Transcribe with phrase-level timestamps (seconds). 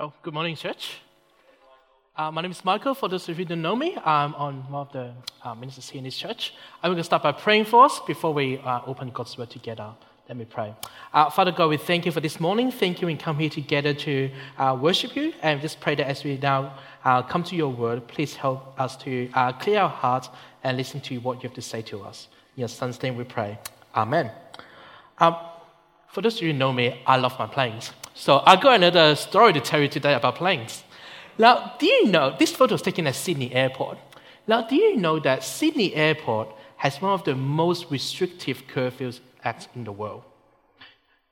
[0.00, 1.00] Oh, good morning, church.
[2.16, 2.94] Uh, my name is Michael.
[2.94, 5.88] For those of you who don't know me, I'm on one of the uh, ministers
[5.88, 6.54] here in this church.
[6.80, 9.90] I'm going to start by praying for us before we uh, open God's word together.
[10.28, 10.72] Let me pray.
[11.12, 12.70] Uh, Father God, we thank you for this morning.
[12.70, 15.32] Thank you we come here together to uh, worship you.
[15.42, 18.96] And just pray that as we now uh, come to your word, please help us
[18.98, 19.28] to
[19.58, 20.28] clear our hearts
[20.62, 22.28] and listen to what you have to say to us.
[22.56, 23.58] In your son's name we pray.
[23.96, 24.30] Amen.
[25.18, 25.34] Um,
[26.10, 27.92] for those of you who know me, I love my planes.
[28.14, 30.82] So I got another story to tell you today about planes.
[31.38, 33.98] Now, do you know this photo was taken at Sydney Airport?
[34.46, 39.68] Now, do you know that Sydney Airport has one of the most restrictive curfews acts
[39.74, 40.22] in the world?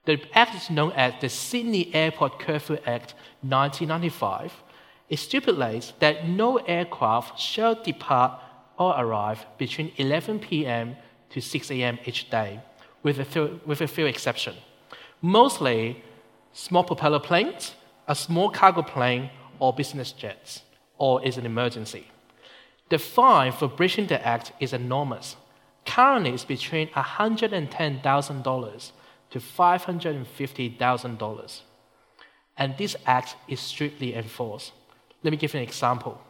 [0.05, 4.53] The act is known as the Sydney Airport Curfew Act 1995.
[5.09, 8.41] It stipulates that no aircraft shall depart
[8.79, 10.97] or arrive between 11 p.m.
[11.31, 11.99] to 6 a.m.
[12.05, 12.61] each day,
[13.03, 14.59] with a few, with a few exceptions.
[15.27, 16.03] Mostly
[16.53, 17.75] small propeller planes,
[18.07, 20.63] a small cargo plane, or business jets,
[20.99, 22.07] or is an emergency.
[22.91, 25.35] The fine for breaching the act is enormous.
[25.85, 28.93] Currently, it's between $110,000
[29.31, 31.61] to $550,000.
[32.57, 34.75] And this act is strictly enforced.
[35.25, 36.21] Let me give you an example.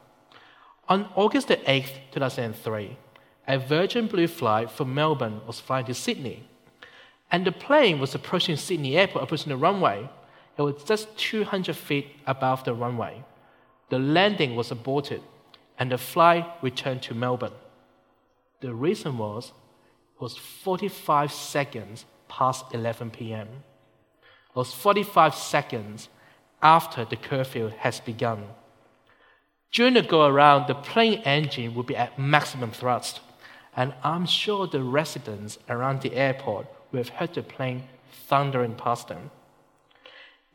[0.89, 2.97] On August 8, 2003,
[3.47, 6.49] a Virgin Blue flight from Melbourne was flying to Sydney
[7.31, 10.09] and the plane was approaching Sydney Airport, approaching the runway.
[10.57, 13.25] It was just 200 feet above the runway.
[13.89, 15.23] The landing was aborted,
[15.79, 17.53] and the flight returned to Melbourne.
[18.61, 19.53] The reason was
[20.15, 23.49] it was 45 seconds past 11 p.m.
[24.51, 26.09] It was 45 seconds
[26.63, 28.47] after the curfew has begun.
[29.73, 33.21] During the go around, the plane engine would be at maximum thrust,
[33.77, 37.85] and I'm sure the residents around the airport we have heard the plane
[38.29, 39.31] thundering past them.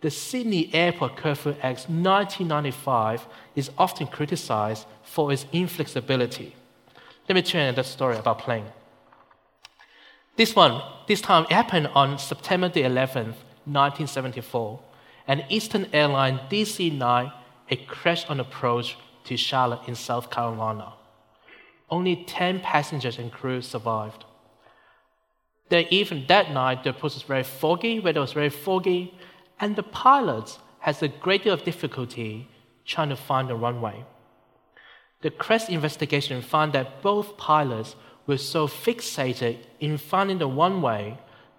[0.01, 6.55] The Sydney Airport Curfew Act 1995 is often criticized for its inflexibility.
[7.29, 8.65] Let me tell you another story about plane.
[10.37, 14.79] This one, this time happened on September the 11th, 1974.
[15.27, 17.31] An Eastern Airline DC-9,
[17.69, 20.93] it crashed on approach to Charlotte in South Carolina.
[21.91, 24.25] Only 10 passengers and crew survived
[25.71, 29.13] that even that night the approach was very foggy, weather was very foggy,
[29.59, 32.47] and the pilots has a great deal of difficulty
[32.85, 34.03] trying to find the runway.
[35.21, 37.95] The crash investigation found that both pilots
[38.27, 41.17] were so fixated in finding the runway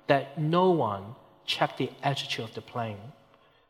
[0.09, 1.15] that no one
[1.47, 2.99] checked the altitude of the plane.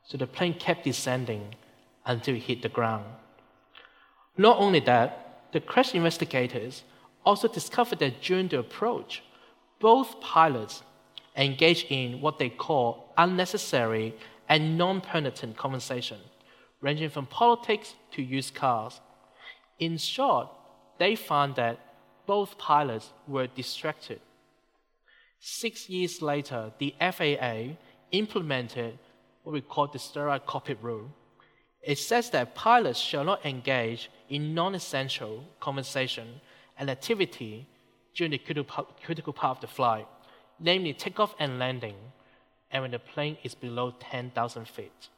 [0.05, 1.55] So the plane kept descending
[2.05, 3.05] until it hit the ground.
[4.37, 6.83] Not only that, the crash investigators
[7.25, 9.23] also discovered that during the approach,
[9.83, 10.85] both pilots
[11.37, 14.15] engage in what they call unnecessary
[14.49, 16.19] and non penitent conversation,
[16.81, 19.01] ranging from politics to used cars.
[19.81, 20.49] In short,
[20.99, 21.81] they found that
[22.27, 24.21] both pilots were distracted.
[25.41, 27.77] Six years later, the FAA
[28.13, 28.99] implemented
[29.43, 31.11] what we call the sterile cockpit rule.
[31.83, 36.41] It says that pilots shall not engage in non essential conversation
[36.79, 37.67] and activity
[38.15, 40.07] during the critical part of the flight,
[40.61, 41.97] namely takeoff and landing,
[42.71, 45.09] and when the plane is below 10,000 feet.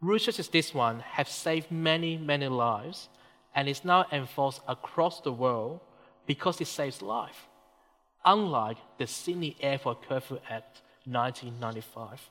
[0.00, 3.08] Rules such as this one have saved many, many lives
[3.54, 5.80] and is now enforced across the world
[6.26, 7.48] because it saves life,
[8.24, 12.30] unlike the Sydney Airport Curfew Act 1995.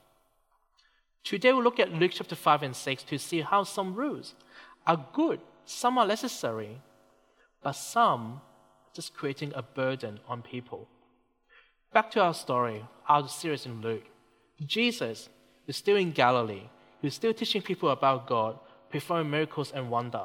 [1.24, 4.34] Today we'll look at Luke chapter 5 and 6 to see how some rules
[4.86, 6.80] are good, some are necessary,
[7.62, 8.40] but some
[8.98, 10.88] just creating a burden on people.
[11.92, 14.02] Back to our story, our series in Luke.
[14.66, 15.28] Jesus
[15.68, 16.64] is still in Galilee.
[17.00, 18.58] He's still teaching people about God,
[18.90, 20.24] performing miracles and wonder.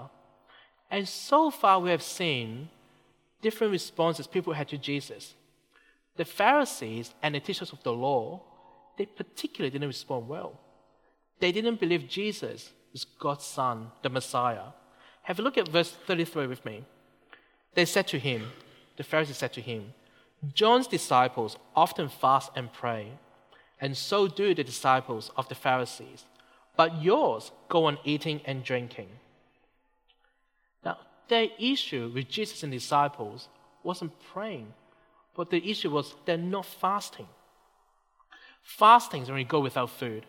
[0.90, 2.70] And so far, we have seen
[3.44, 5.36] different responses people had to Jesus.
[6.16, 8.42] The Pharisees and the teachers of the law,
[8.98, 10.60] they particularly didn't respond well.
[11.40, 14.70] They didn't believe Jesus was God's Son, the Messiah.
[15.22, 16.86] Have a look at verse 33 with me.
[17.76, 18.52] They said to him,
[18.98, 19.94] the Pharisees said to him,
[20.54, 23.14] John's disciples often fast and pray,
[23.80, 26.26] and so do the disciples of the Pharisees,
[26.76, 29.10] but yours go on eating and drinking.
[30.84, 30.98] Now,
[31.28, 33.48] their issue with Jesus and disciples
[33.84, 34.74] wasn't praying,
[35.36, 37.28] but the issue was they're not fasting.
[38.62, 40.26] Fasting is when you go without food.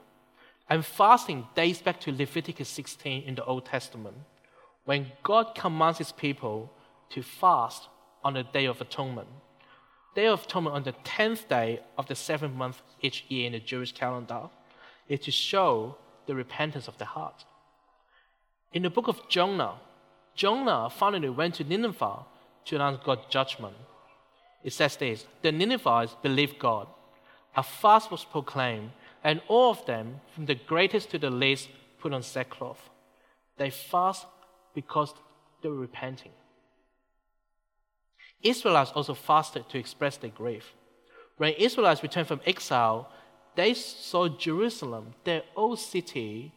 [0.69, 4.17] And fasting dates back to Leviticus 16 in the Old Testament,
[4.85, 6.73] when God commands his people
[7.11, 7.89] to fast
[8.25, 9.29] on the Day of Atonement.
[10.15, 13.61] Day of Atonement on the 10th day of the seventh month each year in the
[13.61, 14.49] Jewish calendar
[15.09, 17.45] is to show the repentance of the heart.
[18.73, 19.75] In the book of Jonah,
[20.35, 22.25] Jonah finally went to Nineveh
[22.65, 23.77] to announce God's judgment.
[24.63, 26.89] It says this The Ninevites believed God.
[27.57, 28.91] A fast was proclaimed,
[29.23, 31.69] and all of them, from the greatest to the least,
[32.01, 32.91] put on sackcloth.
[33.59, 34.27] They fast
[34.75, 35.15] because
[35.63, 36.33] they were repenting.
[38.45, 40.75] Israelites also fasted to express their grief.
[41.39, 43.11] When Israelites returned from exile,
[43.57, 46.53] they saw Jerusalem, their old city,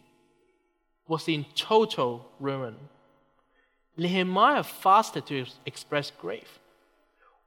[1.07, 2.75] was in total ruin.
[3.95, 6.59] Nehemiah fasted to express grief.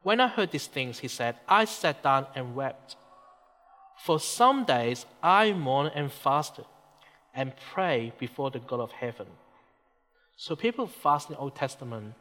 [0.03, 2.97] When I heard these things, he said, I sat down and wept.
[3.99, 6.65] For some days I mourned and fasted
[7.35, 9.27] and prayed before the God of heaven.
[10.37, 12.15] So people fast in the Old Testament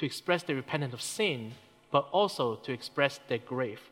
[0.00, 1.52] to express their repentance of sin,
[1.92, 3.90] but also to express their grief.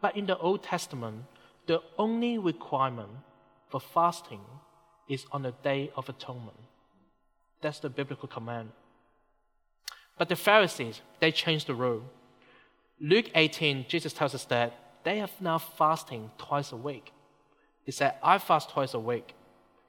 [0.00, 1.24] But in the Old Testament,
[1.66, 3.10] the only requirement
[3.70, 4.38] for fasting
[5.08, 6.56] is on the Day of Atonement.
[7.60, 8.68] That's the biblical command.
[10.16, 12.04] But the Pharisees, they changed the rule.
[13.00, 17.12] Luke 18, Jesus tells us that they have now fasting twice a week.
[17.82, 19.34] He said, I fast twice a week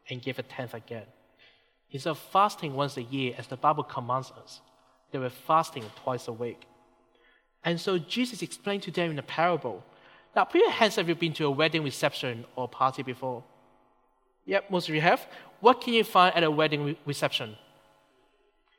[0.09, 1.05] and give a tenth again.
[1.93, 4.61] Instead of fasting once a year, as the Bible commands us,
[5.11, 6.65] they were fasting twice a week.
[7.63, 9.83] And so Jesus explained to them in a parable.
[10.35, 13.43] Now, put your hands have you been to a wedding reception or party before?
[14.45, 15.25] Yep, most of you have.
[15.59, 17.55] What can you find at a wedding re- reception?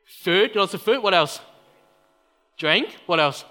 [0.05, 1.01] Food, lots of food.
[1.01, 1.39] What else?
[2.57, 2.97] Drink.
[3.05, 3.45] What else?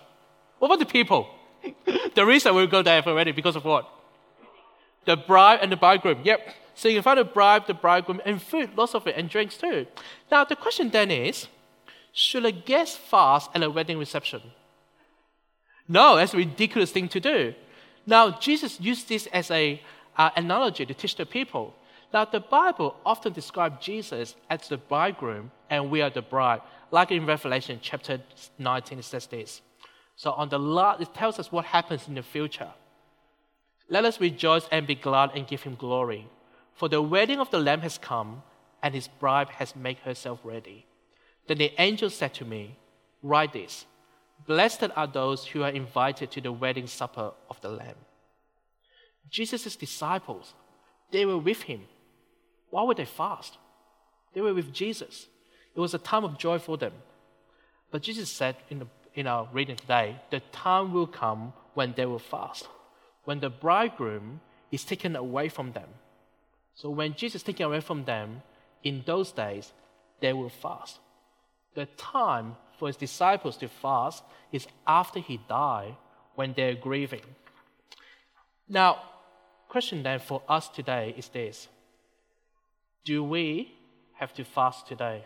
[0.59, 1.27] What about the people?
[2.15, 3.89] the reason we go there already because of what?
[5.07, 6.21] The bride and the bridegroom.
[6.23, 6.55] Yep.
[6.75, 9.57] So you can find the bride, the bridegroom, and food, lots of it, and drinks
[9.57, 9.87] too.
[10.31, 11.49] Now the question then is,
[12.13, 14.43] should a guest fast at a wedding reception?
[15.89, 17.55] No, that's a ridiculous thing to do.
[18.07, 19.81] Now Jesus used this as a
[20.17, 21.75] uh, analogy to teach the people.
[22.13, 26.61] Now, the Bible often describes Jesus as the bridegroom and we are the bride.
[26.93, 28.21] Like in Revelation chapter
[28.59, 29.63] 19, it says this.
[30.15, 32.71] So on the last, it tells us what happens in the future.
[33.89, 36.29] Let us rejoice and be glad and give him glory.
[36.75, 38.43] For the wedding of the Lamb has come,
[38.83, 40.87] and his bride has made herself ready.
[41.47, 42.77] Then the angel said to me,
[43.23, 43.87] Write this
[44.47, 47.97] Blessed are those who are invited to the wedding supper of the Lamb.
[49.31, 50.55] Jesus' disciples,
[51.11, 51.83] they were with him
[52.75, 53.57] why would they fast?
[54.33, 55.29] They were with Jesus.
[55.77, 56.93] It was a time of joy for them.
[57.93, 62.05] But Jesus said in, the, in our reading today, the time will come when they
[62.05, 62.67] will fast,
[63.27, 64.41] when the bridegroom
[64.73, 65.89] is taken away from them.
[66.75, 68.43] So when Jesus is taken away from them,
[68.83, 69.73] in those days,
[70.21, 70.99] they will fast.
[71.75, 74.23] The time for his disciples to fast
[74.53, 75.97] is after he died,
[76.35, 77.23] when they're grieving.
[78.69, 79.03] Now,
[79.69, 81.69] question then for us today is this
[83.05, 83.73] do we
[84.15, 85.25] have to fast today?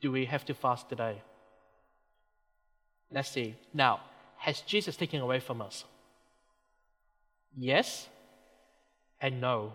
[0.00, 1.22] Do we have to fast today?
[3.12, 3.54] Let's see.
[3.72, 4.00] Now,
[4.38, 5.84] has Jesus taken away from us?
[7.56, 8.08] Yes
[9.20, 9.74] and no.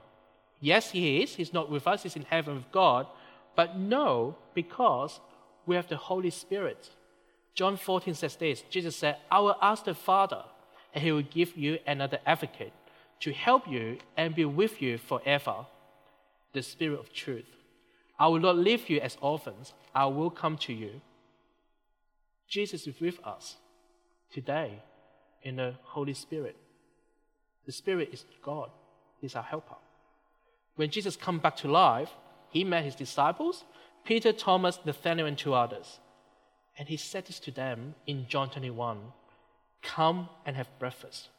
[0.60, 1.36] Yes, He is.
[1.36, 3.08] He's not with us, He's in heaven with God.
[3.56, 5.20] But no, because
[5.66, 6.90] we have the Holy Spirit.
[7.54, 10.44] John 14 says this Jesus said, I will ask the Father,
[10.94, 12.74] and He will give you another advocate
[13.22, 15.66] to help you and be with you forever,
[16.54, 17.46] the Spirit of truth.
[18.19, 21.02] I will not leave you as orphans, I will come to you.
[22.48, 23.57] Jesus is with us
[24.31, 24.81] today
[25.44, 26.56] in the Holy Spirit.
[27.68, 28.71] The Spirit is God,
[29.21, 29.76] He's our helper.
[30.78, 32.09] When Jesus came back to life,
[32.50, 33.66] he met his disciples,
[34.06, 36.00] Peter, Thomas, Nathanael, and two others.
[36.78, 39.00] And he said this to them in John 21
[39.81, 41.30] Come and have breakfast.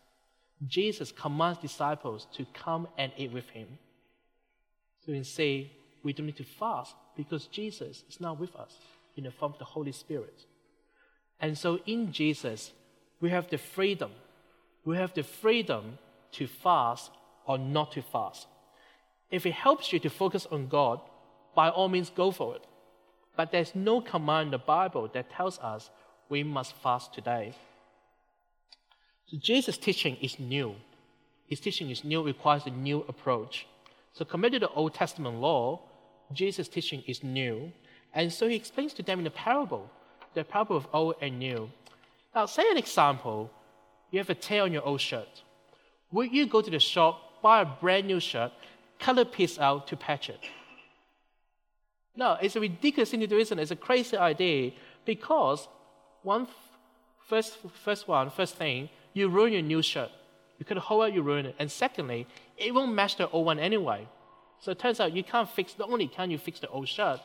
[0.67, 3.79] Jesus commands disciples to come and eat with him.
[4.99, 5.71] So we can say
[6.03, 8.75] we don't need to fast because Jesus is now with us
[9.17, 10.47] in the form of the Holy Spirit.
[11.41, 12.73] And so in Jesus,
[13.21, 14.11] we have the freedom.
[14.85, 15.99] We have the freedom
[16.33, 17.11] to fast
[17.47, 18.47] or not to fast.
[19.31, 21.01] If it helps you to focus on God,
[21.55, 22.65] by all means go for it.
[23.37, 25.91] But there's no command in the Bible that tells us
[26.29, 27.55] we must fast today.
[29.27, 30.75] So Jesus' teaching is new.
[31.47, 33.67] His teaching is new, requires a new approach.
[34.13, 35.81] So compared to the Old Testament law,
[36.33, 37.73] Jesus' teaching is new.
[38.15, 39.91] And so he explains to them in a parable,
[40.35, 41.71] the parable of old and new.
[42.35, 43.51] Now, say an example,
[44.11, 45.43] you have a tear on your old shirt.
[46.13, 48.53] Would you go to the shop, buy a brand new shirt,
[48.99, 50.41] cut a piece out to patch it?
[52.17, 53.63] No, it's a ridiculous thing to do, isn't it?
[53.63, 54.73] It's a crazy idea
[55.05, 55.69] because
[56.23, 56.49] one
[57.29, 60.11] first, first one, first thing, you ruin your new shirt.
[60.59, 61.55] You could hold out, you ruin it.
[61.59, 64.09] And secondly, it won't match the old one anyway.
[64.61, 67.21] So it turns out you can't fix, not only can you fix the old shirt,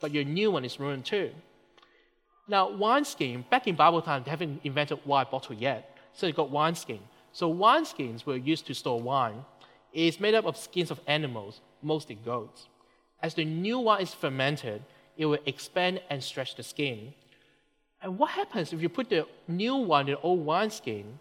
[0.00, 1.30] but your new one is ruined too.
[2.46, 5.96] Now, wineskin, back in Bible time, they haven't invented wine bottle yet.
[6.12, 7.00] So you got wineskin.
[7.36, 9.44] So wineskins were used to store wine.
[9.92, 12.66] It is made up of skins of animals, mostly goats.
[13.22, 14.82] As the new wine is fermented,
[15.18, 17.12] it will expand and stretch the skin.
[18.00, 21.18] And what happens if you put the new wine in the old wineskin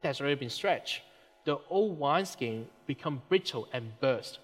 [0.00, 1.02] that's already been stretched?
[1.44, 4.38] The old wineskin become brittle and burst.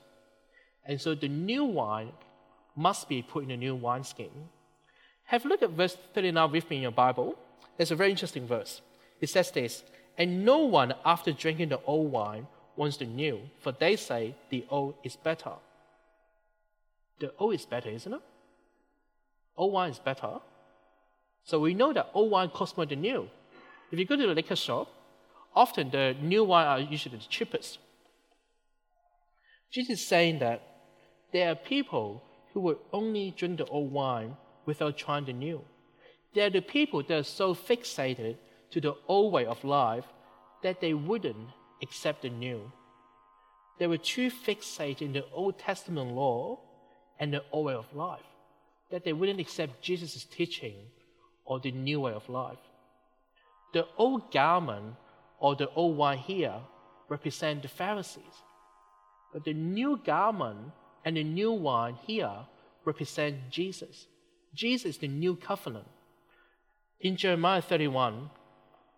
[0.85, 2.13] And so the new wine
[2.77, 4.33] must be put in a new wineskin.
[5.33, 7.39] Have a look at verse 39 with me in your Bible.
[7.79, 8.83] There's a very interesting verse.
[9.19, 9.83] It says this
[10.17, 14.65] And no one, after drinking the old wine, wants the new, for they say the
[14.71, 15.53] old is better.
[17.21, 18.21] The old is better, isn't it?
[19.57, 20.41] Old wine is better.
[21.45, 23.29] So we know that old wine costs more than new.
[23.91, 24.89] If you go to the liquor shop,
[25.55, 27.79] often the new wine are usually the cheapest.
[29.71, 30.63] Jesus is saying that
[31.33, 35.61] there are people who will only drink the old wine without trying the new.
[36.33, 38.37] They are the people that are so fixated
[38.75, 40.05] to the old way of life
[40.65, 41.49] that they wouldn't
[41.81, 42.73] accept the new.
[43.79, 46.59] They were too fixated in the Old Testament law
[47.21, 48.27] and the old way of life
[48.91, 50.75] that they wouldn't accept Jesus' teaching
[51.45, 52.59] or the new way of life.
[53.75, 54.97] The old garment
[55.39, 56.59] or the old wine here
[57.09, 58.43] represent the Pharisees,
[59.33, 60.73] but the new garment
[61.05, 62.39] and the new wine here
[62.85, 64.09] represent Jesus.
[64.53, 65.87] Jesus is the new covenant.
[67.01, 68.31] In Jeremiah 31,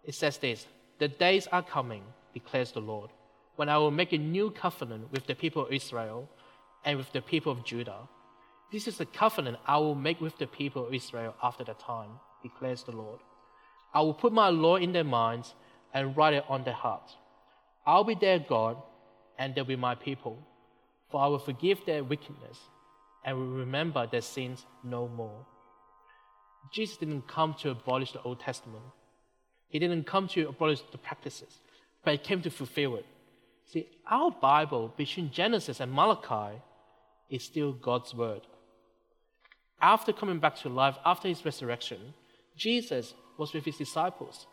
[0.06, 0.66] it says this
[0.98, 3.10] The days are coming, declares the Lord,
[3.56, 6.28] when I will make a new covenant with the people of Israel
[6.84, 8.08] and with the people of Judah.
[8.72, 12.10] This is the covenant I will make with the people of Israel after that time,
[12.42, 13.20] declares the Lord.
[13.94, 15.54] I will put my law in their minds
[15.94, 17.14] and write it on their hearts.
[17.86, 18.76] I'll be their God,
[19.38, 20.38] and they'll be my people.
[21.10, 22.58] For I will forgive their wickedness
[23.24, 25.46] and will remember their sins no more.
[26.72, 28.84] Jesus didn't come to abolish the Old Testament.
[29.68, 31.58] He didn't come to abolish the practices,
[32.04, 33.06] but he came to fulfill it.
[33.66, 36.60] See, our Bible between Genesis and Malachi
[37.28, 38.42] is still God's word.
[39.80, 42.14] After coming back to life, after his resurrection,
[42.56, 44.46] Jesus was with his disciples.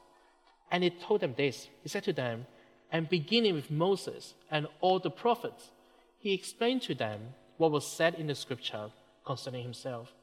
[0.72, 2.46] And he told them this He said to them,
[2.92, 5.72] and beginning with Moses and all the prophets,
[6.20, 7.20] he explained to them
[7.58, 8.90] what was said in the scripture
[9.26, 10.14] concerning himself.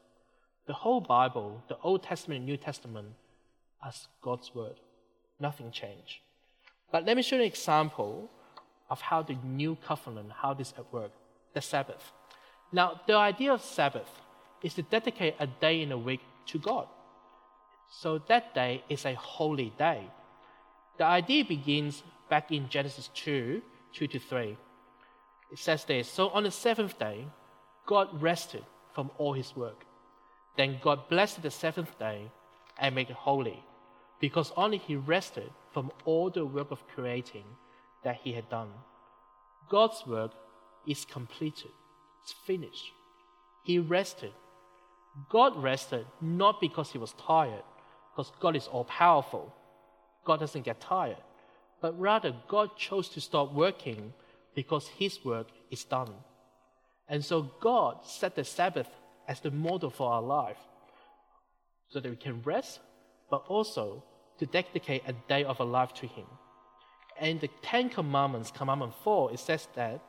[0.66, 3.08] The whole Bible, the Old Testament and New Testament,
[3.84, 4.80] as God's word.
[5.38, 6.18] Nothing changed.
[6.92, 8.30] But let me show you an example
[8.88, 11.12] of how the new covenant, how this at work,
[11.54, 12.12] the Sabbath.
[12.72, 14.10] Now, the idea of Sabbath
[14.62, 16.86] is to dedicate a day in a week to God.
[17.90, 20.02] So that day is a holy day.
[20.98, 24.56] The idea begins back in Genesis 2 2 to 3.
[25.52, 27.26] It says this So on the seventh day,
[27.86, 29.84] God rested from all his work.
[30.56, 32.30] Then God blessed the seventh day
[32.78, 33.62] and made it holy,
[34.20, 37.44] because only he rested from all the work of creating
[38.04, 38.70] that he had done.
[39.68, 40.32] God's work
[40.86, 41.70] is completed,
[42.22, 42.92] it's finished.
[43.64, 44.32] He rested.
[45.28, 47.62] God rested not because he was tired,
[48.12, 49.52] because God is all powerful.
[50.24, 51.22] God doesn't get tired.
[51.80, 54.12] But rather, God chose to stop working
[54.54, 56.12] because his work is done.
[57.08, 58.88] And so, God set the Sabbath
[59.26, 60.58] as the model for our life
[61.88, 62.80] so that we can rest,
[63.30, 64.04] but also
[64.40, 66.24] to dedicate a day of our life to Him.
[67.20, 70.00] And the Ten Commandments, Commandment 4, it says that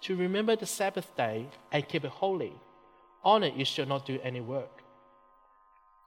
[0.00, 2.54] to remember the Sabbath day and keep it holy.
[3.22, 4.82] On it, you shall not do any work.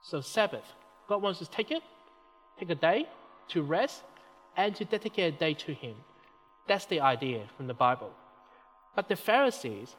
[0.01, 0.65] So, Sabbath,
[1.07, 1.83] God wants us to take it,
[2.59, 3.07] take a day
[3.49, 4.01] to rest,
[4.55, 5.95] and to dedicate a day to Him.
[6.67, 8.11] That's the idea from the Bible.
[8.95, 9.95] But the Pharisees,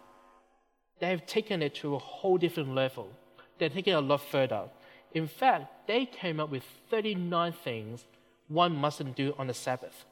[0.99, 3.12] they have taken it to a whole different level.
[3.58, 4.64] They're taking it a lot further.
[5.12, 8.04] In fact, they came up with 39 things
[8.48, 10.04] one mustn't do on the Sabbath.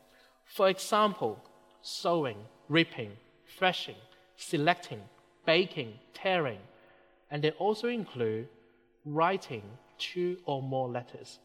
[0.44, 1.42] For example,
[1.82, 2.38] sowing,
[2.68, 3.12] reaping,
[3.58, 3.96] threshing,
[4.36, 5.00] selecting,
[5.44, 6.58] baking, tearing,
[7.30, 8.48] and they also include
[9.04, 9.62] writing
[9.98, 11.38] two or more letters,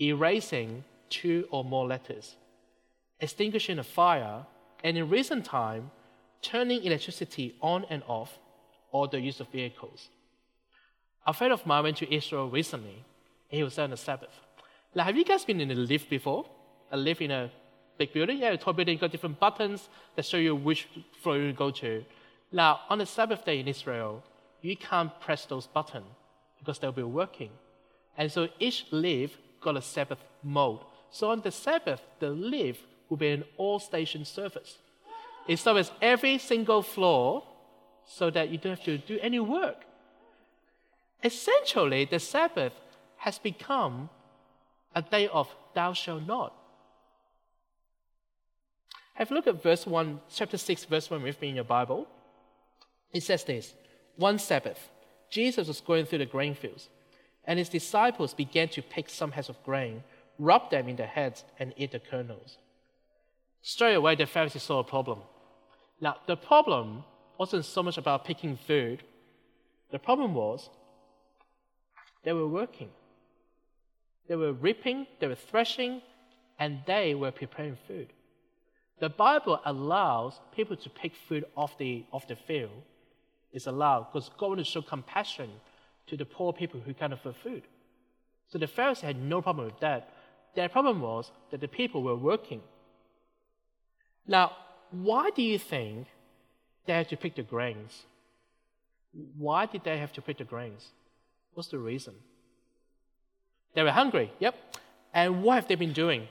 [0.00, 2.36] erasing two or more letters,
[3.20, 4.44] extinguishing a fire,
[4.84, 5.90] and in recent time,
[6.42, 8.38] turning electricity on and off,
[8.92, 10.08] or the use of vehicles.
[11.26, 13.04] A friend of mine went to Israel recently,
[13.48, 14.34] he was there on the Sabbath.
[14.94, 16.46] Now, have you guys been in a lift before?
[16.90, 17.50] A lift in a
[17.98, 18.38] big building?
[18.38, 20.88] Yeah, a tall building, got different buttons that show you which
[21.20, 22.04] floor you go to.
[22.50, 24.22] Now, on the Sabbath day in Israel,
[24.62, 26.06] you can't press those buttons
[26.58, 27.50] because they'll be working.
[28.16, 30.80] And so each lift got a Sabbath mode.
[31.10, 34.78] So on the Sabbath, the lift will be an all station service.
[35.46, 37.44] It serves every single floor
[38.04, 39.84] so that you don't have to do any work.
[41.22, 42.72] Essentially, the Sabbath
[43.16, 44.08] has become
[44.94, 46.54] a day of thou shalt not.
[49.14, 52.06] Have a look at verse 1, chapter 6, verse 1 with me in your Bible.
[53.12, 53.74] It says this
[54.16, 54.90] One Sabbath,
[55.28, 56.88] Jesus was going through the grain fields,
[57.44, 60.04] and his disciples began to pick some heads of grain,
[60.38, 62.58] rub them in their heads, and eat the kernels.
[63.60, 65.20] Straight away, the Pharisees saw a problem.
[66.00, 67.02] Now, the problem
[67.38, 69.02] wasn't so much about picking food,
[69.90, 70.70] the problem was
[72.24, 72.90] they were working.
[74.28, 76.02] They were reaping, they were threshing,
[76.58, 78.12] and they were preparing food.
[79.00, 82.82] The Bible allows people to pick food off the, off the field.
[83.52, 85.50] It's allowed because God wants to show compassion
[86.08, 87.62] to the poor people who can't afford food.
[88.48, 90.10] So the Pharisees had no problem with that.
[90.54, 92.62] Their problem was that the people were working.
[94.26, 94.52] Now,
[94.90, 96.08] why do you think
[96.86, 98.04] they had to pick the grains?
[99.36, 100.88] Why did they have to pick the grains?
[101.58, 102.14] What's the reason?
[103.74, 104.54] They were hungry, yep.
[105.12, 106.28] And what have they been doing?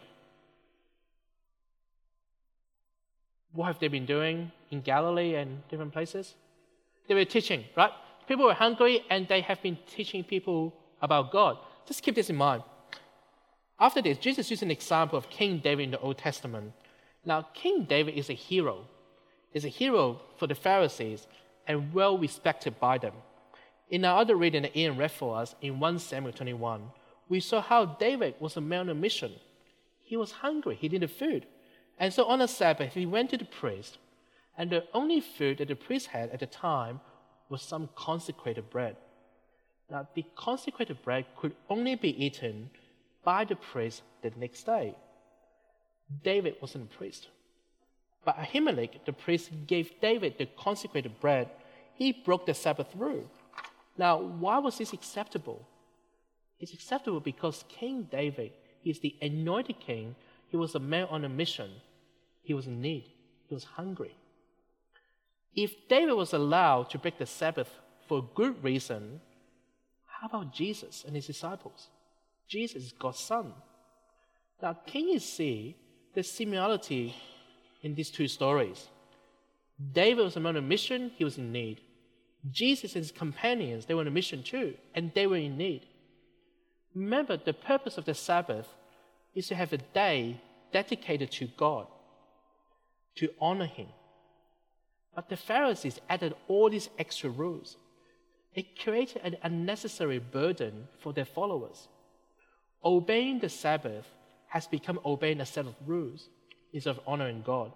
[3.51, 6.35] What have they been doing in Galilee and different places?
[7.09, 7.91] They were teaching, right?
[8.25, 11.57] People were hungry and they have been teaching people about God.
[11.85, 12.63] Just keep this in mind.
[13.77, 16.71] After this, Jesus used an example of King David in the Old Testament.
[17.25, 18.85] Now, King David is a hero.
[19.51, 21.27] He's a hero for the Pharisees
[21.67, 23.11] and well respected by them.
[23.89, 26.91] In our other reading that Ian read for us in 1 Samuel 21,
[27.29, 29.33] we saw how David was a man on a mission.
[30.03, 31.45] He was hungry, he needed food.
[31.99, 33.97] And so on a Sabbath, he went to the priest,
[34.57, 36.99] and the only food that the priest had at the time
[37.49, 38.97] was some consecrated bread.
[39.89, 42.69] Now, the consecrated bread could only be eaten
[43.23, 44.95] by the priest the next day.
[46.23, 47.27] David wasn't a priest.
[48.25, 51.49] But Ahimelech, the priest, gave David the consecrated bread.
[51.93, 53.29] He broke the Sabbath rule.
[53.97, 55.67] Now, why was this acceptable?
[56.59, 60.15] It's acceptable because King David, he's the anointed king,
[60.47, 61.69] he was a man on a mission.
[62.41, 63.05] He was in need,
[63.47, 64.15] he was hungry.
[65.55, 67.69] If David was allowed to break the Sabbath
[68.07, 69.21] for a good reason,
[70.05, 71.87] how about Jesus and his disciples?
[72.47, 73.53] Jesus is God's son.
[74.61, 75.75] Now, can you see
[76.13, 77.15] the similarity
[77.83, 78.87] in these two stories?
[79.91, 81.81] David was a man on a mission, he was in need.
[82.51, 85.85] Jesus and his companions, they were on a mission too, and they were in need.
[86.93, 88.67] Remember, the purpose of the Sabbath
[89.35, 91.87] is to have a day dedicated to God,
[93.15, 93.87] to honor Him.
[95.15, 97.77] But the Pharisees added all these extra rules.
[98.53, 101.87] It created an unnecessary burden for their followers.
[102.83, 104.05] Obeying the Sabbath
[104.47, 106.29] has become obeying a set of rules
[106.73, 107.71] instead of honoring God.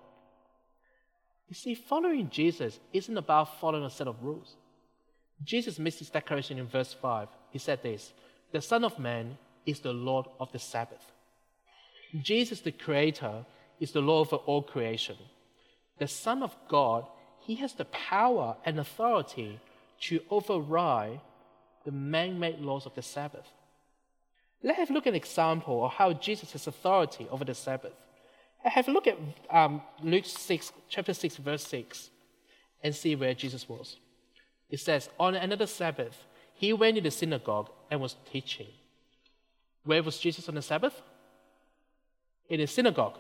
[1.47, 4.55] You see, following Jesus isn't about following a set of rules.
[5.43, 7.27] Jesus makes this declaration in verse 5.
[7.49, 8.13] He said this
[8.51, 11.11] The Son of Man is the Lord of the Sabbath.
[12.21, 13.45] Jesus, the Creator,
[13.79, 15.15] is the Lord over all creation.
[15.97, 17.05] The Son of God,
[17.39, 19.59] He has the power and authority
[20.01, 21.21] to override
[21.85, 23.47] the man made laws of the Sabbath.
[24.63, 27.93] Let's have a look at an example of how Jesus has authority over the Sabbath.
[28.63, 29.17] Have a look at
[29.49, 32.11] um, Luke 6, chapter 6, verse 6,
[32.83, 33.97] and see where Jesus was.
[34.71, 38.67] It says, On another Sabbath, he went to the synagogue and was teaching.
[39.83, 40.99] Where was Jesus on the Sabbath?
[42.49, 43.19] In the synagogue.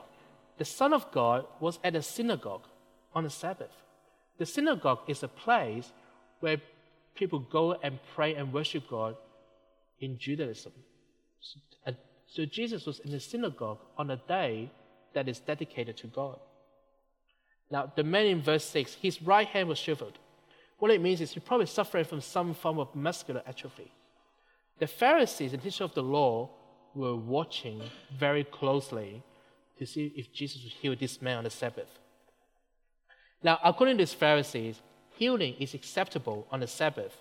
[0.57, 2.67] The Son of God was at a synagogue
[3.13, 3.71] on the Sabbath.
[4.37, 5.91] The synagogue is a place
[6.39, 6.57] where
[7.13, 9.15] people go and pray and worship God
[9.99, 10.71] in Judaism.
[12.31, 14.71] So Jesus was in the synagogue on a day
[15.13, 16.39] that is dedicated to God.
[17.69, 20.17] Now, the man in verse 6, his right hand was shriveled.
[20.81, 23.91] What it means is he's probably suffering from some form of muscular atrophy.
[24.79, 26.49] The Pharisees and teachers of the law
[26.95, 27.83] were watching
[28.17, 29.21] very closely
[29.77, 31.99] to see if Jesus would heal this man on the Sabbath.
[33.43, 34.81] Now, according to these Pharisees,
[35.17, 37.15] healing is acceptable on the Sabbath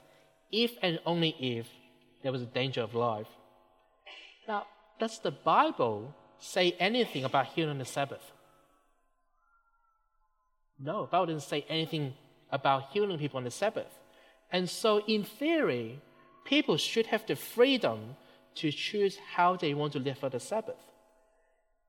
[0.51, 1.67] if and only if
[2.23, 3.29] there was a danger of life.
[4.49, 4.69] Now,
[4.99, 8.33] does the Bible say anything about healing on the Sabbath?
[10.79, 12.15] No, the Bible doesn't say anything
[12.53, 13.99] about healing people on the Sabbath.
[14.53, 16.01] And so, in theory,
[16.45, 18.17] people should have the freedom
[18.57, 20.83] to choose how they want to live for the Sabbath.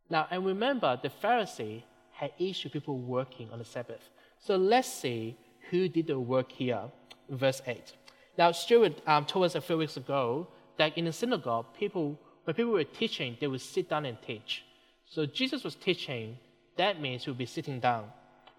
[0.09, 4.09] Now, and remember, the Pharisee had issued people working on the Sabbath.
[4.39, 5.37] So let's see
[5.69, 6.81] who did the work here,
[7.29, 7.93] verse 8.
[8.37, 10.47] Now, Stuart um, told us a few weeks ago
[10.77, 14.63] that in the synagogue, people, when people were teaching, they would sit down and teach.
[15.05, 16.37] So Jesus was teaching
[16.77, 18.05] that means he would be sitting down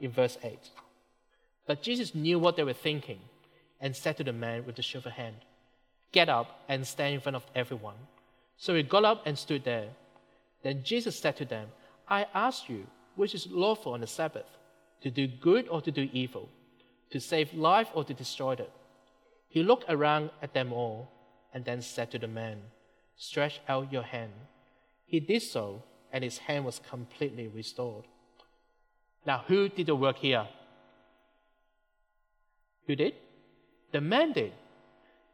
[0.00, 0.58] in verse 8.
[1.66, 3.20] But Jesus knew what they were thinking
[3.80, 5.36] and said to the man with the silver hand,
[6.12, 7.96] Get up and stand in front of everyone.
[8.56, 9.88] So he got up and stood there.
[10.62, 11.68] Then Jesus said to them,
[12.08, 14.46] I ask you, which is lawful on the Sabbath,
[15.02, 16.48] to do good or to do evil,
[17.10, 18.72] to save life or to destroy it?
[19.48, 21.10] He looked around at them all
[21.52, 22.60] and then said to the man,
[23.16, 24.32] Stretch out your hand.
[25.06, 28.04] He did so, and his hand was completely restored.
[29.26, 30.46] Now, who did the work here?
[32.86, 33.14] Who did?
[33.92, 34.52] The man did.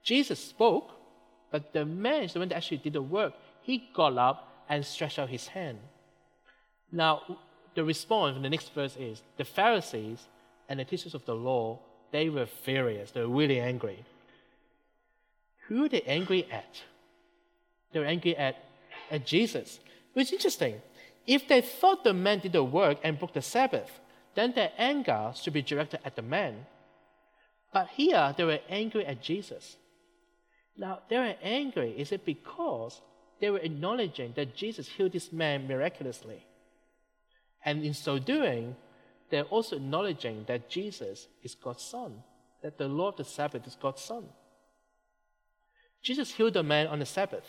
[0.03, 0.91] Jesus spoke,
[1.51, 3.35] but the man is the one that actually did the work.
[3.63, 5.79] He got up and stretched out his hand.
[6.91, 7.23] Now,
[7.75, 10.27] the response in the next verse is the Pharisees
[10.69, 11.79] and the teachers of the law,
[12.11, 13.11] they were furious.
[13.11, 14.05] They were really angry.
[15.69, 16.83] Who they angry at?
[17.93, 18.57] They were angry at,
[19.11, 19.81] at Jesus.
[20.13, 20.81] Which is interesting.
[21.27, 24.01] If they thought the man did the work and broke the Sabbath,
[24.35, 26.67] then their anger should be directed at the man.
[27.73, 29.77] But here they were angry at Jesus.
[30.77, 31.91] Now, they were angry.
[31.99, 33.01] Is it because
[33.41, 36.47] they were acknowledging that Jesus healed this man miraculously?
[37.65, 38.77] And in so doing,
[39.31, 42.23] they're also acknowledging that Jesus is God's Son,
[42.63, 44.25] that the Lord of the Sabbath is God's Son.
[46.03, 47.45] Jesus healed the man on the Sabbath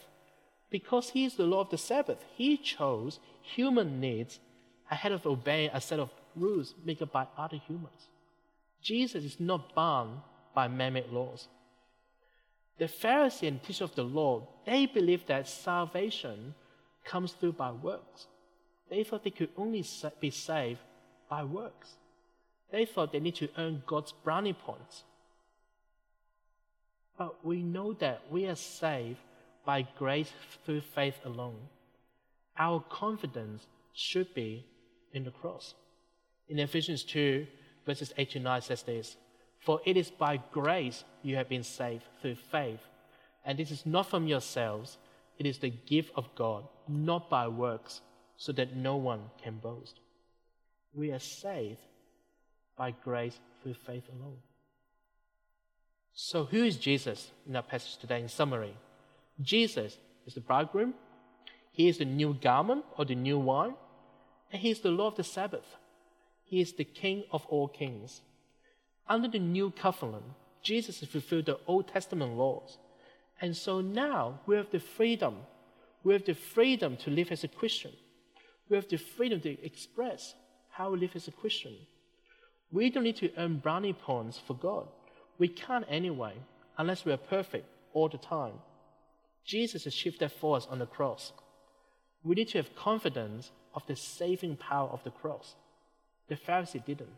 [0.69, 2.23] because he is the Lord of the Sabbath.
[2.35, 4.39] He chose human needs
[4.89, 8.09] ahead of obeying a set of rules made by other humans.
[8.81, 10.21] Jesus is not bound
[10.53, 11.47] by man made laws.
[12.77, 16.55] The Pharisee and teacher of the law, they believed that salvation
[17.03, 18.27] comes through by works.
[18.89, 19.85] They thought they could only
[20.19, 20.79] be saved
[21.29, 21.95] by works.
[22.71, 25.03] They thought they need to earn God's brownie points.
[27.17, 29.19] But we know that we are saved
[29.65, 30.31] by grace
[30.65, 31.59] through faith alone.
[32.57, 34.65] Our confidence should be
[35.13, 35.75] in the cross.
[36.47, 37.45] In Ephesians 2,
[37.89, 39.17] verses 8 to 9 says this
[39.57, 42.81] For it is by grace you have been saved through faith,
[43.43, 44.99] and this is not from yourselves,
[45.39, 48.01] it is the gift of God, not by works,
[48.37, 49.95] so that no one can boast.
[50.93, 51.79] We are saved
[52.77, 54.37] by grace through faith alone.
[56.13, 58.21] So, who is Jesus in our passage today?
[58.21, 58.75] In summary,
[59.41, 59.97] Jesus
[60.27, 60.93] is the bridegroom,
[61.71, 63.73] he is the new garment or the new wine,
[64.51, 65.65] and he is the law of the Sabbath.
[66.49, 68.21] He is the King of all kings.
[69.07, 70.23] Under the new covenant,
[70.63, 72.79] Jesus fulfilled the Old Testament laws.
[73.39, 75.35] And so now we have the freedom.
[76.03, 77.91] We have the freedom to live as a Christian.
[78.67, 80.33] We have the freedom to express
[80.71, 81.75] how we live as a Christian.
[82.71, 84.87] We don't need to earn brownie points for God.
[85.37, 86.33] We can't anyway,
[86.79, 88.53] unless we are perfect all the time.
[89.45, 91.31] Jesus achieved that for us on the cross.
[92.23, 95.55] We need to have confidence of the saving power of the cross.
[96.29, 97.09] The Pharisees didn't.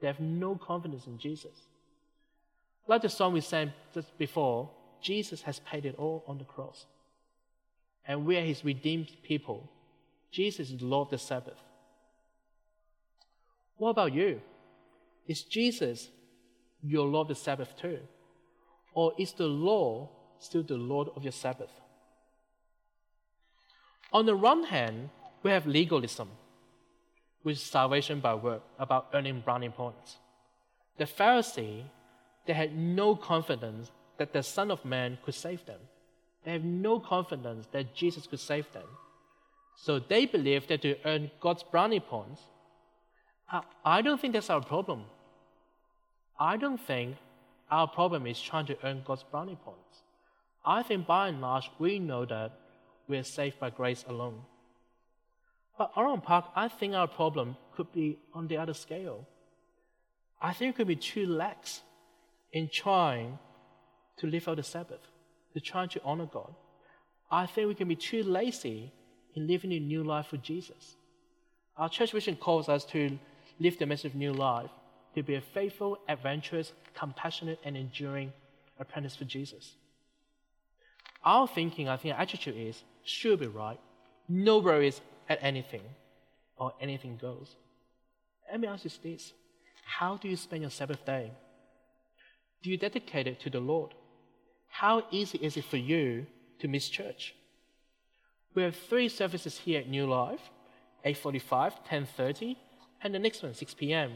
[0.00, 1.56] They have no confidence in Jesus.
[2.86, 6.84] Like the song we sang just before, Jesus has paid it all on the cross.
[8.06, 9.68] And we are his redeemed people.
[10.30, 11.58] Jesus is the Lord of the Sabbath.
[13.78, 14.40] What about you?
[15.26, 16.08] Is Jesus
[16.82, 17.98] your Lord of the Sabbath too?
[18.92, 21.70] Or is the law still the Lord of your Sabbath?
[24.12, 25.08] On the one hand,
[25.42, 26.28] we have legalism
[27.44, 30.16] with salvation by work, about earning brownie points.
[30.96, 31.84] The Pharisee,
[32.46, 35.80] they had no confidence that the Son of Man could save them.
[36.44, 38.88] They have no confidence that Jesus could save them.
[39.76, 42.40] So they believe that to earn God's brownie points,
[43.84, 45.04] I don't think that's our problem.
[46.38, 47.16] I don't think
[47.70, 50.02] our problem is trying to earn God's brownie points.
[50.64, 52.52] I think by and large, we know that
[53.06, 54.40] we are saved by grace alone.
[55.76, 59.26] But Oran Park, I think our problem could be on the other scale.
[60.40, 61.80] I think we could be too lax
[62.52, 63.38] in trying
[64.18, 65.00] to live out the Sabbath,
[65.54, 66.54] to try to honor God.
[67.30, 68.92] I think we can be too lazy
[69.34, 70.96] in living a new life with Jesus.
[71.76, 73.18] Our church vision calls us to
[73.58, 74.70] live the message of new life,
[75.16, 78.32] to be a faithful, adventurous, compassionate, and enduring
[78.78, 79.74] apprentice for Jesus.
[81.24, 83.80] Our thinking, I think, our attitude is, should be right.
[84.28, 85.82] No worries at anything
[86.56, 87.56] or anything goes.
[88.50, 89.32] Let me ask you this
[89.84, 91.32] How do you spend your Sabbath day?
[92.62, 93.94] Do you dedicate it to the Lord?
[94.68, 96.26] How easy is it for you
[96.58, 97.34] to miss church?
[98.54, 100.40] We have three services here at New Life
[101.04, 102.56] 8.45, 10.30,
[103.02, 104.12] and the next one, 6 p.m.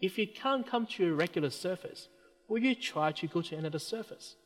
[0.00, 2.08] If you can't come to a regular service,
[2.48, 4.36] will you try to go to another service?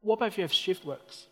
[0.00, 1.26] What about if you have shift works?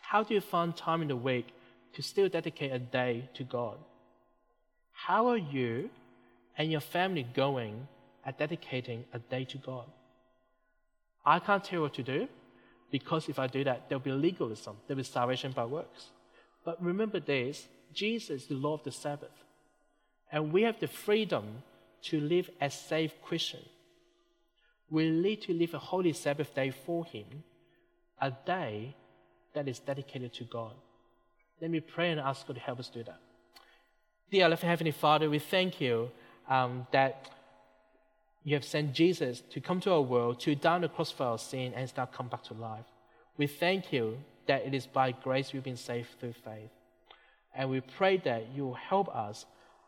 [0.00, 1.46] How do you find time in the week
[1.94, 3.76] to still dedicate a day to God?
[4.92, 5.90] How are you
[6.56, 7.88] and your family going
[8.24, 9.86] at dedicating a day to God?
[11.24, 12.28] I can't tell you what to do
[12.90, 16.10] because if I do that, there'll be legalism, there'll be salvation by works.
[16.64, 19.44] But remember this Jesus is the Lord of the Sabbath.
[20.32, 21.62] And we have the freedom
[22.02, 23.68] to live as saved Christians.
[24.90, 27.44] We need to live a holy Sabbath day for Him,
[28.20, 28.94] a day
[29.54, 30.74] that is dedicated to God.
[31.60, 33.20] Let me pray and ask God to help us do that.
[34.30, 36.10] Dear Heavenly Father, we thank you
[36.48, 37.30] um, that
[38.42, 41.24] you have sent Jesus to come to our world, to die on the cross for
[41.24, 42.84] our sin, and now come back to life.
[43.36, 46.70] We thank you that it is by grace we've been saved through faith.
[47.54, 49.46] And we pray that you will help us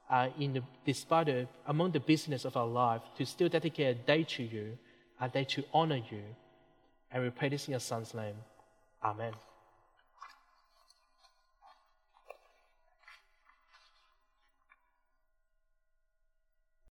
[0.08, 3.98] uh, in the, despite the, among the business of our life to still dedicate a
[4.06, 4.78] day to you,
[5.20, 6.22] a day to honor you.
[7.10, 8.36] And we pray this in your Son's name.
[9.04, 9.32] Amen.